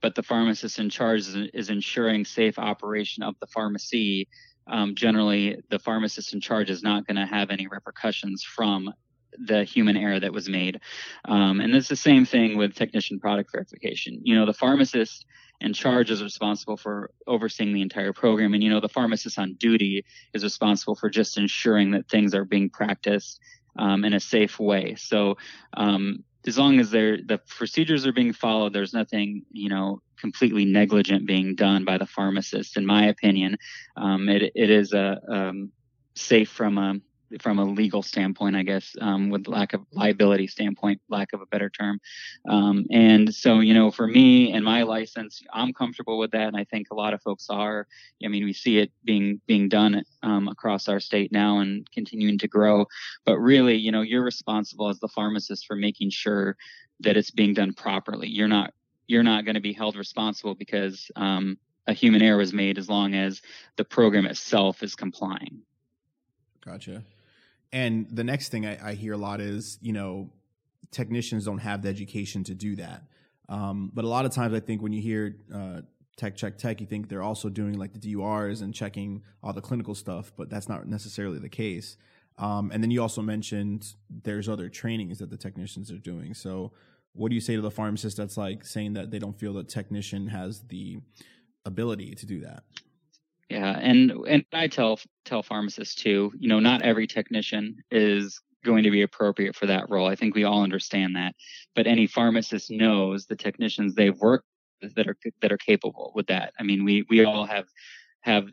[0.00, 4.28] but the pharmacist in charge is, is ensuring safe operation of the pharmacy,
[4.66, 8.92] um, generally the pharmacist in charge is not going to have any repercussions from
[9.38, 10.80] the human error that was made.
[11.24, 14.20] Um, and it's the same thing with technician product verification.
[14.22, 15.26] You know, the pharmacist
[15.60, 18.54] in charge is responsible for overseeing the entire program.
[18.54, 22.44] And, you know, the pharmacist on duty is responsible for just ensuring that things are
[22.44, 23.40] being practiced
[23.78, 24.94] um, in a safe way.
[24.96, 25.36] So,
[25.74, 31.26] um, as long as the procedures are being followed, there's nothing, you know, completely negligent
[31.26, 32.76] being done by the pharmacist.
[32.76, 33.58] In my opinion,
[33.96, 35.72] um, it, it is a um,
[36.14, 36.94] safe from a
[37.40, 41.46] from a legal standpoint, I guess, um, with lack of liability standpoint, lack of a
[41.46, 42.00] better term.
[42.48, 46.56] Um, and so, you know, for me and my license, I'm comfortable with that, and
[46.56, 47.86] I think a lot of folks are.
[48.24, 52.38] I mean, we see it being being done um, across our state now and continuing
[52.38, 52.86] to grow.
[53.24, 56.56] But really, you know, you're responsible as the pharmacist for making sure
[57.00, 58.28] that it's being done properly.
[58.28, 58.72] You're not
[59.06, 62.88] you're not going to be held responsible because um, a human error was made as
[62.88, 63.42] long as
[63.76, 65.62] the program itself is complying.
[66.64, 67.04] Gotcha.
[67.72, 70.30] And the next thing I, I, hear a lot is, you know,
[70.90, 73.02] technicians don't have the education to do that.
[73.48, 75.82] Um, but a lot of times, I think when you hear uh,
[76.16, 79.60] tech check tech, you think they're also doing like the DURs and checking all the
[79.60, 81.96] clinical stuff, but that's not necessarily the case.
[82.38, 86.34] Um, and then you also mentioned there's other trainings that the technicians are doing.
[86.34, 86.72] So,
[87.12, 89.70] what do you say to the pharmacist that's like saying that they don't feel that
[89.70, 90.98] technician has the
[91.64, 92.64] ability to do that?
[93.48, 96.32] Yeah, and and I tell tell pharmacists too.
[96.38, 100.08] You know, not every technician is going to be appropriate for that role.
[100.08, 101.34] I think we all understand that.
[101.74, 104.46] But any pharmacist knows the technicians they've worked
[104.82, 106.52] with that are that are capable with that.
[106.58, 107.66] I mean, we we all have
[108.22, 108.48] have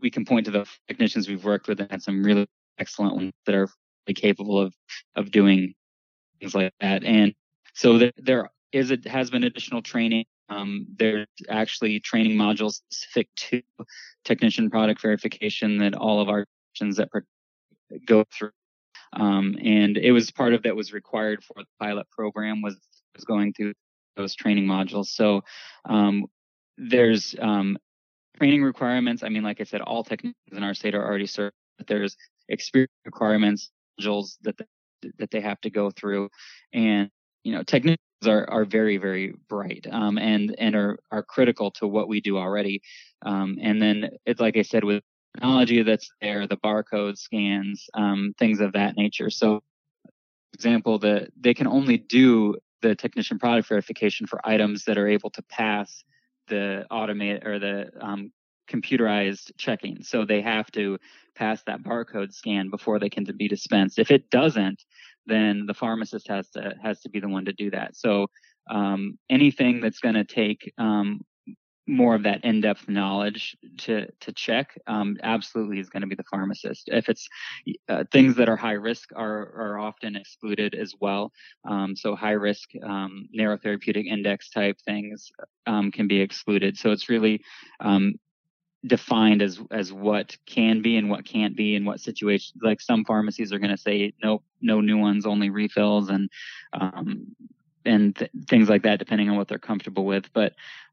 [0.00, 2.46] we can point to the technicians we've worked with and had some really
[2.78, 3.68] excellent ones that are
[4.06, 4.72] really capable of
[5.16, 5.74] of doing
[6.40, 7.02] things like that.
[7.02, 7.34] And
[7.74, 13.28] so there, there is it has been additional training um, there's actually training modules specific
[13.36, 13.62] to
[14.24, 17.08] technician product verification that all of our technicians that
[18.06, 18.50] go through.
[19.12, 22.76] Um, and it was part of that was required for the pilot program was,
[23.14, 23.72] was going through
[24.16, 25.06] those training modules.
[25.06, 25.42] So
[25.86, 26.26] um,
[26.76, 27.78] there's um,
[28.36, 29.22] training requirements.
[29.22, 31.54] I mean, like I said, all technicians in our state are already certified.
[31.86, 32.16] There's
[32.48, 36.28] experience requirements, modules that they, that they have to go through,
[36.72, 37.08] and
[37.44, 41.86] you know, technicians are, are very, very bright um, and, and are, are critical to
[41.86, 42.82] what we do already.
[43.22, 45.02] Um, and then it's like I said, with
[45.34, 49.30] technology that's there, the barcode scans, um, things of that nature.
[49.30, 49.62] So,
[50.54, 55.30] example, that they can only do the technician product verification for items that are able
[55.30, 56.04] to pass
[56.48, 58.32] the automate or the um,
[58.68, 60.02] computerized checking.
[60.02, 60.98] So they have to
[61.34, 63.98] pass that barcode scan before they can be dispensed.
[63.98, 64.84] If it doesn't,
[65.28, 67.96] then the pharmacist has to has to be the one to do that.
[67.96, 68.28] So
[68.70, 71.20] um, anything that's going to take um,
[71.88, 76.30] more of that in-depth knowledge to to check um, absolutely is going to be the
[76.30, 76.88] pharmacist.
[76.88, 77.26] If it's
[77.88, 81.32] uh, things that are high risk are are often excluded as well.
[81.66, 85.30] Um, so high risk um, narrow therapeutic index type things
[85.66, 86.76] um, can be excluded.
[86.76, 87.40] So it's really
[87.80, 88.14] um,
[88.86, 93.04] defined as as what can be and what can't be in what situations like some
[93.04, 96.30] pharmacies are going to say nope no new ones only refills and
[96.72, 97.26] um,
[97.84, 100.32] and th- things like that depending on what they're comfortable with.
[100.32, 100.52] But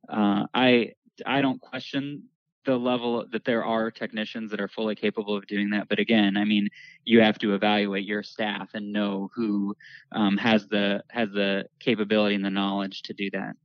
[0.10, 0.94] uh, i
[1.26, 2.24] i don't question
[2.66, 5.88] the level that there are technicians that are fully capable of doing that.
[5.88, 6.70] But again i mean
[7.04, 9.76] you have to evaluate your staff and know who
[10.12, 13.56] um, has the has the capability and the knowledge to do that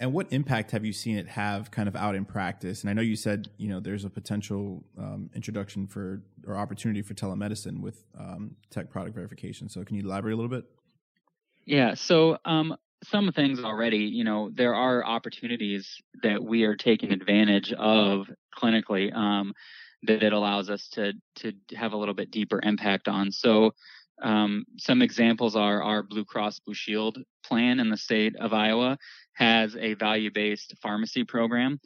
[0.00, 2.80] and what impact have you seen it have kind of out in practice?
[2.80, 7.02] And I know you said, you know, there's a potential um, introduction for or opportunity
[7.02, 9.68] for telemedicine with um, tech product verification.
[9.68, 10.64] So can you elaborate a little bit?
[11.66, 11.92] Yeah.
[11.92, 17.74] So um, some things already, you know, there are opportunities that we are taking advantage
[17.74, 19.52] of clinically um,
[20.04, 23.30] that it allows us to to have a little bit deeper impact on.
[23.30, 23.72] So
[24.22, 28.98] um, some examples are our Blue Cross Blue Shield plan in the state of Iowa
[29.34, 31.80] has a value-based pharmacy program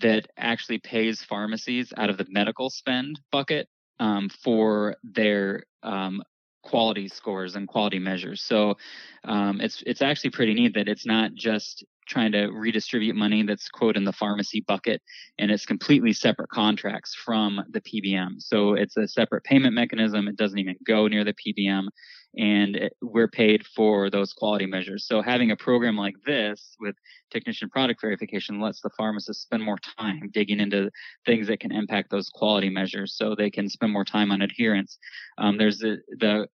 [0.00, 3.68] that actually pays pharmacies out of the medical spend bucket
[3.98, 6.22] um, for their um,
[6.62, 8.42] quality scores and quality measures.
[8.42, 8.76] So
[9.24, 13.68] um, it's it's actually pretty neat that it's not just trying to redistribute money that's
[13.68, 15.00] quote in the pharmacy bucket
[15.38, 18.34] and it's completely separate contracts from the PBM.
[18.38, 20.28] So it's a separate payment mechanism.
[20.28, 21.88] It doesn't even go near the PBM
[22.36, 25.06] and we're paid for those quality measures.
[25.06, 26.96] So having a program like this with
[27.30, 30.90] technician product verification lets the pharmacist spend more time digging into
[31.26, 34.98] things that can impact those quality measures so they can spend more time on adherence.
[35.36, 36.48] Um, there's the, the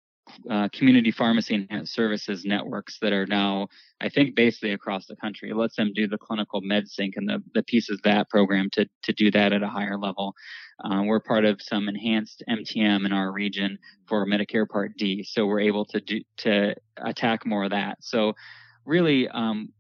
[0.50, 3.68] uh, community pharmacy enhanced services networks that are now,
[4.00, 5.50] I think, basically across the country.
[5.50, 8.88] It lets them do the clinical MedSync and the, the pieces of that program to,
[9.02, 10.34] to do that at a higher level.
[10.84, 15.46] Uh, we're part of some enhanced MTM in our region for Medicare Part D, so
[15.46, 17.98] we're able to do to attack more of that.
[18.00, 18.34] So,
[18.84, 19.72] really, um,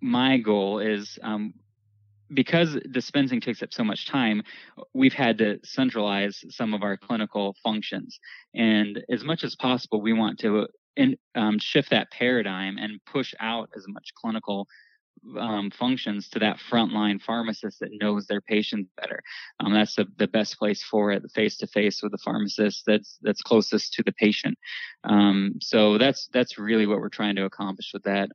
[0.00, 1.54] my goal is um,
[2.32, 4.42] because dispensing takes up so much time,
[4.92, 8.18] we've had to centralize some of our clinical functions.
[8.54, 13.34] And as much as possible, we want to in, um, shift that paradigm and push
[13.40, 14.66] out as much clinical
[15.38, 19.22] um, functions to that frontline pharmacist that knows their patient better.
[19.60, 23.18] Um, that's the, the best place for it, face to face with the pharmacist that's
[23.22, 24.58] that's closest to the patient.
[25.04, 28.30] Um, so that's that's really what we're trying to accomplish with that.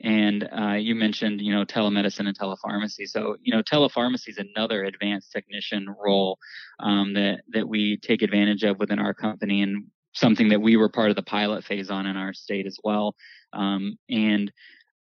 [0.00, 3.06] And uh, you mentioned, you know, telemedicine and telepharmacy.
[3.06, 6.38] So, you know, telepharmacy is another advanced technician role
[6.78, 10.88] um, that that we take advantage of within our company, and something that we were
[10.88, 13.14] part of the pilot phase on in our state as well.
[13.52, 14.52] Um, and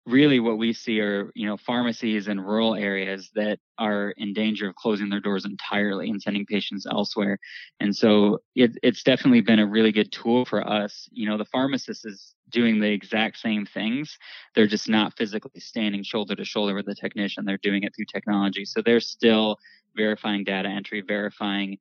[0.06, 4.70] really what we see are you know pharmacies in rural areas that are in danger
[4.70, 7.40] of closing their doors entirely and sending patients elsewhere.
[7.80, 11.10] And so it, it's definitely been a really good tool for us.
[11.12, 14.18] You know the pharmacist is doing the exact same things.
[14.54, 17.46] They're just not physically standing shoulder to shoulder with the technician.
[17.46, 18.66] They're doing it through technology.
[18.66, 19.58] So they're still
[19.96, 21.78] verifying data entry verifying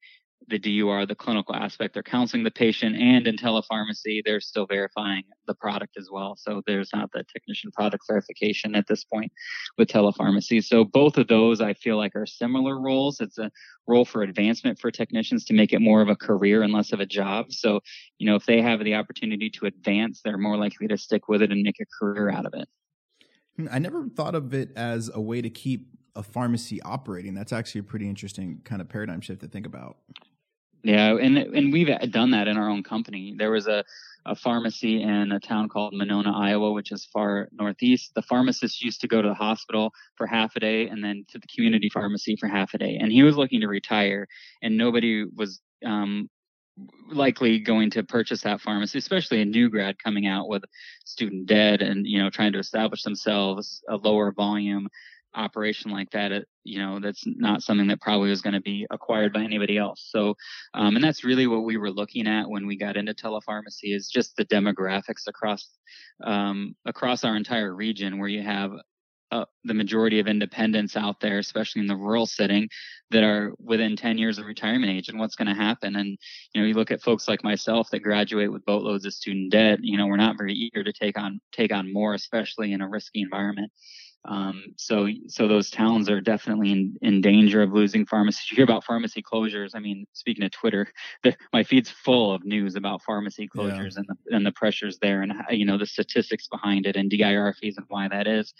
[0.48, 1.94] the DUR, the clinical aspect.
[1.94, 6.36] They're counseling the patient, and in telepharmacy, they're still verifying the product as well.
[6.36, 9.32] So there's not the technician product verification at this point
[9.78, 10.62] with telepharmacy.
[10.64, 13.20] So both of those, I feel like, are similar roles.
[13.20, 13.50] It's a
[13.86, 17.00] role for advancement for technicians to make it more of a career and less of
[17.00, 17.52] a job.
[17.52, 17.80] So,
[18.18, 21.42] you know, if they have the opportunity to advance, they're more likely to stick with
[21.42, 22.68] it and make a career out of it.
[23.56, 27.34] Hmm, I never thought of it as a way to keep a pharmacy operating.
[27.34, 29.96] That's actually a pretty interesting kind of paradigm shift to think about.
[30.84, 33.34] Yeah, and and we've done that in our own company.
[33.38, 33.84] There was a,
[34.26, 38.12] a pharmacy in a town called Monona, Iowa, which is far northeast.
[38.14, 41.38] The pharmacist used to go to the hospital for half a day and then to
[41.38, 42.98] the community pharmacy for half a day.
[43.00, 44.26] And he was looking to retire,
[44.62, 46.28] and nobody was um,
[47.10, 50.64] likely going to purchase that pharmacy, especially a new grad coming out with
[51.06, 54.88] student debt and you know trying to establish themselves a lower volume
[55.34, 58.86] operation like that, it, you know, that's not something that probably was going to be
[58.90, 60.08] acquired by anybody else.
[60.10, 60.34] So,
[60.74, 64.08] um, and that's really what we were looking at when we got into telepharmacy is
[64.08, 65.68] just the demographics across
[66.22, 68.72] um, across our entire region, where you have
[69.34, 72.68] uh, the majority of independents out there, especially in the rural setting,
[73.10, 75.96] that are within 10 years of retirement age and what's going to happen.
[75.96, 76.16] And,
[76.52, 79.80] you know, you look at folks like myself that graduate with boatloads of student debt,
[79.82, 82.88] you know, we're not very eager to take on, take on more, especially in a
[82.88, 83.72] risky environment.
[84.26, 88.40] Um, so, so those towns are definitely in, in danger of losing pharmacy.
[88.50, 89.70] You hear about pharmacy closures.
[89.74, 90.86] I mean, speaking of Twitter,
[91.22, 93.98] the, my feed's full of news about pharmacy closures yeah.
[93.98, 97.54] and the, and the pressures there, and you know the statistics behind it, and DIR
[97.60, 98.54] fees and why that is.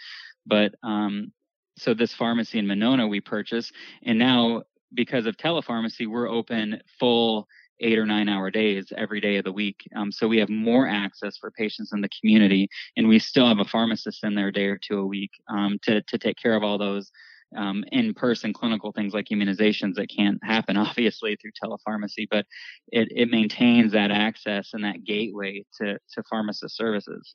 [0.46, 1.33] But um,
[1.77, 3.72] so this pharmacy in Monona we purchased,
[4.03, 4.62] and now
[4.94, 7.48] because of telepharmacy, we're open full
[7.85, 9.77] eight or nine hour days every day of the week.
[9.94, 13.61] Um, so we have more access for patients in the community, and we still have
[13.61, 16.57] a pharmacist in there a day or two a week um, to to take care
[16.57, 17.12] of all those
[17.57, 22.47] um, in-person clinical things like immunizations that can't happen obviously through telepharmacy, but
[22.88, 27.35] it, it maintains that access and that gateway to to pharmacist services.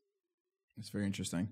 [0.77, 1.49] That's very interesting.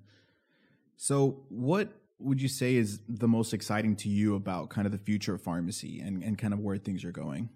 [0.98, 4.98] So, what would you say is the most exciting to you about kind of the
[4.98, 7.50] future of pharmacy and, and kind of where things are going?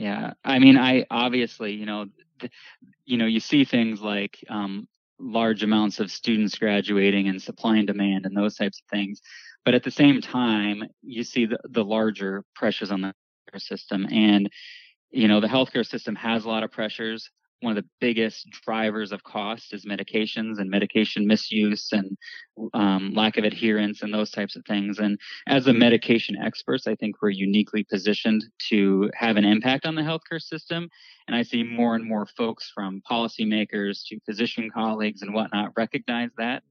[0.00, 2.06] Yeah, I mean, I obviously, you know,
[2.38, 2.50] th-
[3.04, 7.86] you know, you see things like um, large amounts of students graduating and supply and
[7.86, 9.20] demand and those types of things,
[9.62, 13.12] but at the same time, you see the, the larger pressures on the
[13.58, 14.48] system, and
[15.10, 17.28] you know, the healthcare system has a lot of pressures
[17.60, 22.16] one of the biggest drivers of cost is medications and medication misuse and
[22.74, 24.98] um, lack of adherence and those types of things.
[24.98, 29.94] And as a medication experts, I think we're uniquely positioned to have an impact on
[29.94, 30.88] the healthcare system.
[31.26, 36.30] And I see more and more folks from policymakers to physician colleagues and whatnot recognize
[36.38, 36.62] that.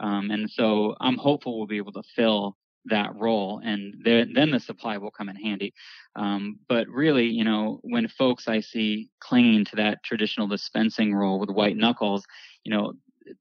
[0.00, 4.58] Um, and so I'm hopeful we'll be able to fill that role and then the
[4.58, 5.72] supply will come in handy
[6.16, 11.38] um, but really you know when folks i see clinging to that traditional dispensing role
[11.38, 12.24] with white knuckles
[12.64, 12.92] you know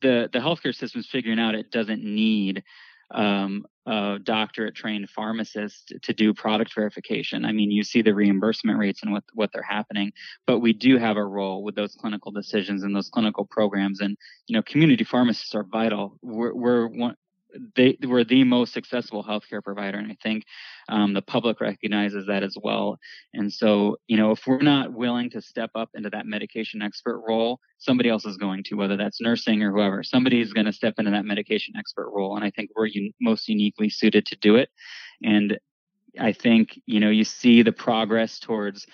[0.02, 2.64] the the healthcare system is figuring out it doesn't need
[3.14, 7.46] um, a doctorate trained pharmacist to do product verification.
[7.46, 10.12] I mean, you see the reimbursement rates and what what they're happening,
[10.46, 14.00] but we do have a role with those clinical decisions and those clinical programs.
[14.00, 16.18] And you know, community pharmacists are vital.
[16.22, 17.16] We're, we're one,
[17.76, 20.46] they were the most successful healthcare provider, and I think
[20.90, 22.98] um, the public recognizes that as well.
[23.34, 27.22] And so, you know, if we're not willing to step up into that medication expert
[27.28, 30.04] role, somebody else is going to, whether that's nursing or whoever.
[30.04, 33.14] Somebody is going to step into that medication expert role, and I think we're un-
[33.20, 34.70] most uniquely suited to do it.
[35.24, 35.60] And
[36.20, 38.86] I think you know you see the progress towards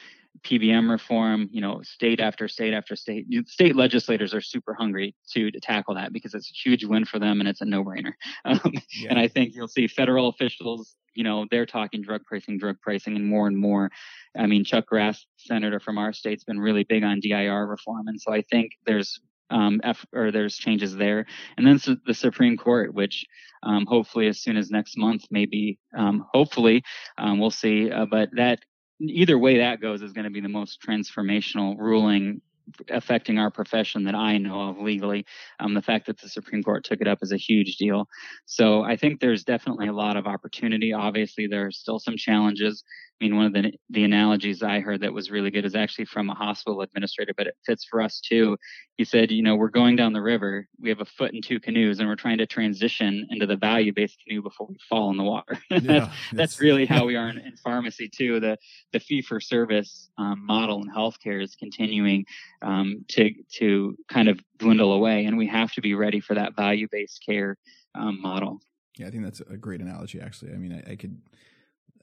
[0.48, 5.52] PBM reform, you know, state after state after state, state legislators are super hungry to,
[5.52, 8.14] to tackle that because it's a huge win for them and it's a no-brainer.
[8.46, 9.10] Um, yeah.
[9.10, 13.16] And I think you'll see federal officials, you know, they're talking drug pricing, drug pricing,
[13.18, 13.90] and more and more.
[14.38, 18.22] I mean, Chuck Grassley, senator from our state's been really big on DIR reform, and
[18.22, 19.20] so I think there's
[19.50, 21.26] um, F, or there's changes there,
[21.58, 23.26] and then the Supreme Court, which
[23.64, 26.84] um, hopefully as soon as next month, maybe, um, hopefully,
[27.18, 27.92] um, we'll see.
[27.92, 28.60] Uh, but that
[29.00, 32.42] either way that goes is going to be the most transformational ruling
[32.90, 35.26] affecting our profession that I know of legally.
[35.60, 38.08] Um, the fact that the Supreme Court took it up is a huge deal.
[38.46, 40.94] So I think there's definitely a lot of opportunity.
[40.94, 42.84] Obviously, there are still some challenges.
[43.20, 46.06] I mean, one of the the analogies I heard that was really good is actually
[46.06, 48.58] from a hospital administrator, but it fits for us too.
[48.98, 51.60] He said, you know, we're going down the river, we have a foot and two
[51.60, 55.18] canoes, and we're trying to transition into the value based canoe before we fall in
[55.18, 55.58] the water.
[55.70, 58.40] that's, yeah, that's really how we are in, in, pharmacy too.
[58.40, 58.58] The
[58.94, 62.26] the fee for service um, model in healthcare is continuing
[62.62, 66.56] um, to to kind of dwindle away, and we have to be ready for that
[66.56, 67.58] value based care
[67.96, 68.60] um, model.
[69.00, 70.20] Yeah, I think that's a great analogy.
[70.20, 71.20] Actually, I mean, I, I could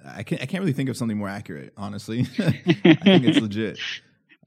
[0.06, 2.20] I can't I can't really think of something more accurate, honestly.
[2.38, 2.50] I
[3.04, 3.78] think it's legit.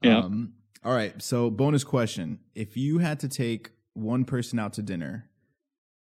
[0.02, 0.18] Yeah.
[0.18, 0.54] Um,
[0.84, 1.20] all right.
[1.20, 2.40] So bonus question.
[2.54, 5.28] If you had to take one person out to dinner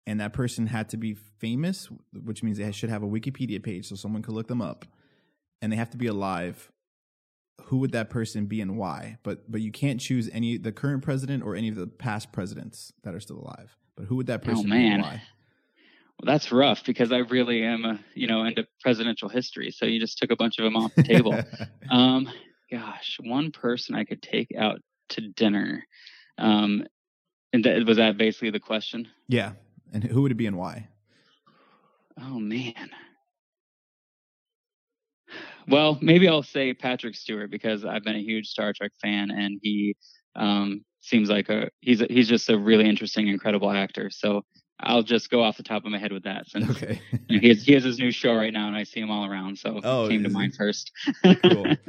[0.06, 3.88] and that person had to be famous, which means they should have a Wikipedia page
[3.88, 4.84] so someone could look them up,
[5.60, 6.72] and they have to be alive,
[7.64, 9.18] who would that person be and why?
[9.22, 12.92] But but you can't choose any the current president or any of the past presidents
[13.04, 13.76] that are still alive.
[13.96, 14.80] But who would that person oh, man.
[14.80, 15.22] be and why?
[16.22, 19.72] Well, that's rough because I really am, a, you know, into presidential history.
[19.72, 21.34] So you just took a bunch of them off the table.
[21.90, 22.28] um,
[22.70, 25.84] gosh, one person I could take out to dinner.
[26.38, 26.86] Um,
[27.52, 29.08] and that, was that basically the question?
[29.26, 29.52] Yeah.
[29.92, 30.88] And who would it be and why?
[32.20, 32.90] Oh man.
[35.66, 39.58] Well, maybe I'll say Patrick Stewart because I've been a huge Star Trek fan, and
[39.62, 39.96] he
[40.36, 44.10] um, seems like a he's a, he's just a really interesting, incredible actor.
[44.10, 44.42] So
[44.82, 46.48] I'll just go off the top of my head with that.
[46.48, 47.00] Since okay.
[47.10, 49.10] you know, he, has, he has his new show right now, and I see him
[49.10, 49.58] all around.
[49.58, 50.92] So oh, came to mind first.
[51.42, 51.76] cool.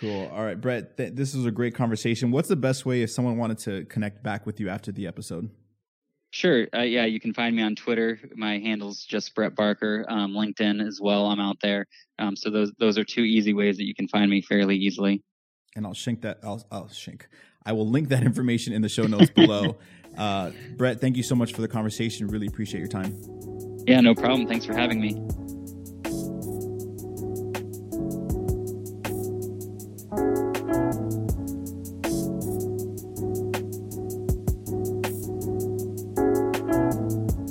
[0.00, 0.30] Cool.
[0.30, 0.98] All right, Brett.
[0.98, 2.30] Th- this was a great conversation.
[2.30, 5.48] What's the best way if someone wanted to connect back with you after the episode?
[6.32, 6.66] Sure.
[6.74, 8.20] Uh, yeah, you can find me on Twitter.
[8.34, 10.04] My handle's just Brett Barker.
[10.08, 11.26] Um, LinkedIn as well.
[11.26, 11.86] I'm out there.
[12.18, 15.22] Um, so those those are two easy ways that you can find me fairly easily.
[15.76, 16.40] And I'll shink that.
[16.42, 17.22] I'll, I'll shink.
[17.66, 19.76] I will link that information in the show notes below.
[20.16, 22.28] Uh, Brett, thank you so much for the conversation.
[22.28, 23.14] Really appreciate your time.
[23.86, 24.46] Yeah, no problem.
[24.46, 25.14] Thanks for having me.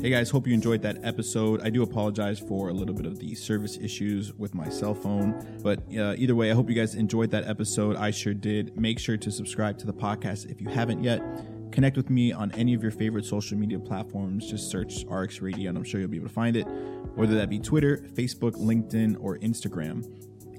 [0.06, 1.62] Hey guys, hope you enjoyed that episode.
[1.64, 5.58] I do apologize for a little bit of the service issues with my cell phone,
[5.64, 7.96] but uh, either way, I hope you guys enjoyed that episode.
[7.96, 8.80] I sure did.
[8.80, 11.24] Make sure to subscribe to the podcast if you haven't yet.
[11.72, 14.48] Connect with me on any of your favorite social media platforms.
[14.48, 16.68] Just search RX Radio and I'm sure you'll be able to find it,
[17.16, 20.06] whether that be Twitter, Facebook, LinkedIn, or Instagram.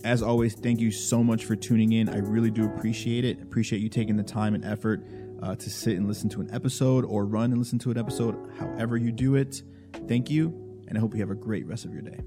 [0.03, 2.09] As always, thank you so much for tuning in.
[2.09, 3.41] I really do appreciate it.
[3.43, 5.07] Appreciate you taking the time and effort
[5.43, 8.37] uh, to sit and listen to an episode or run and listen to an episode,
[8.59, 9.63] however you do it.
[10.09, 12.21] Thank you, and I hope you have a great rest of your day.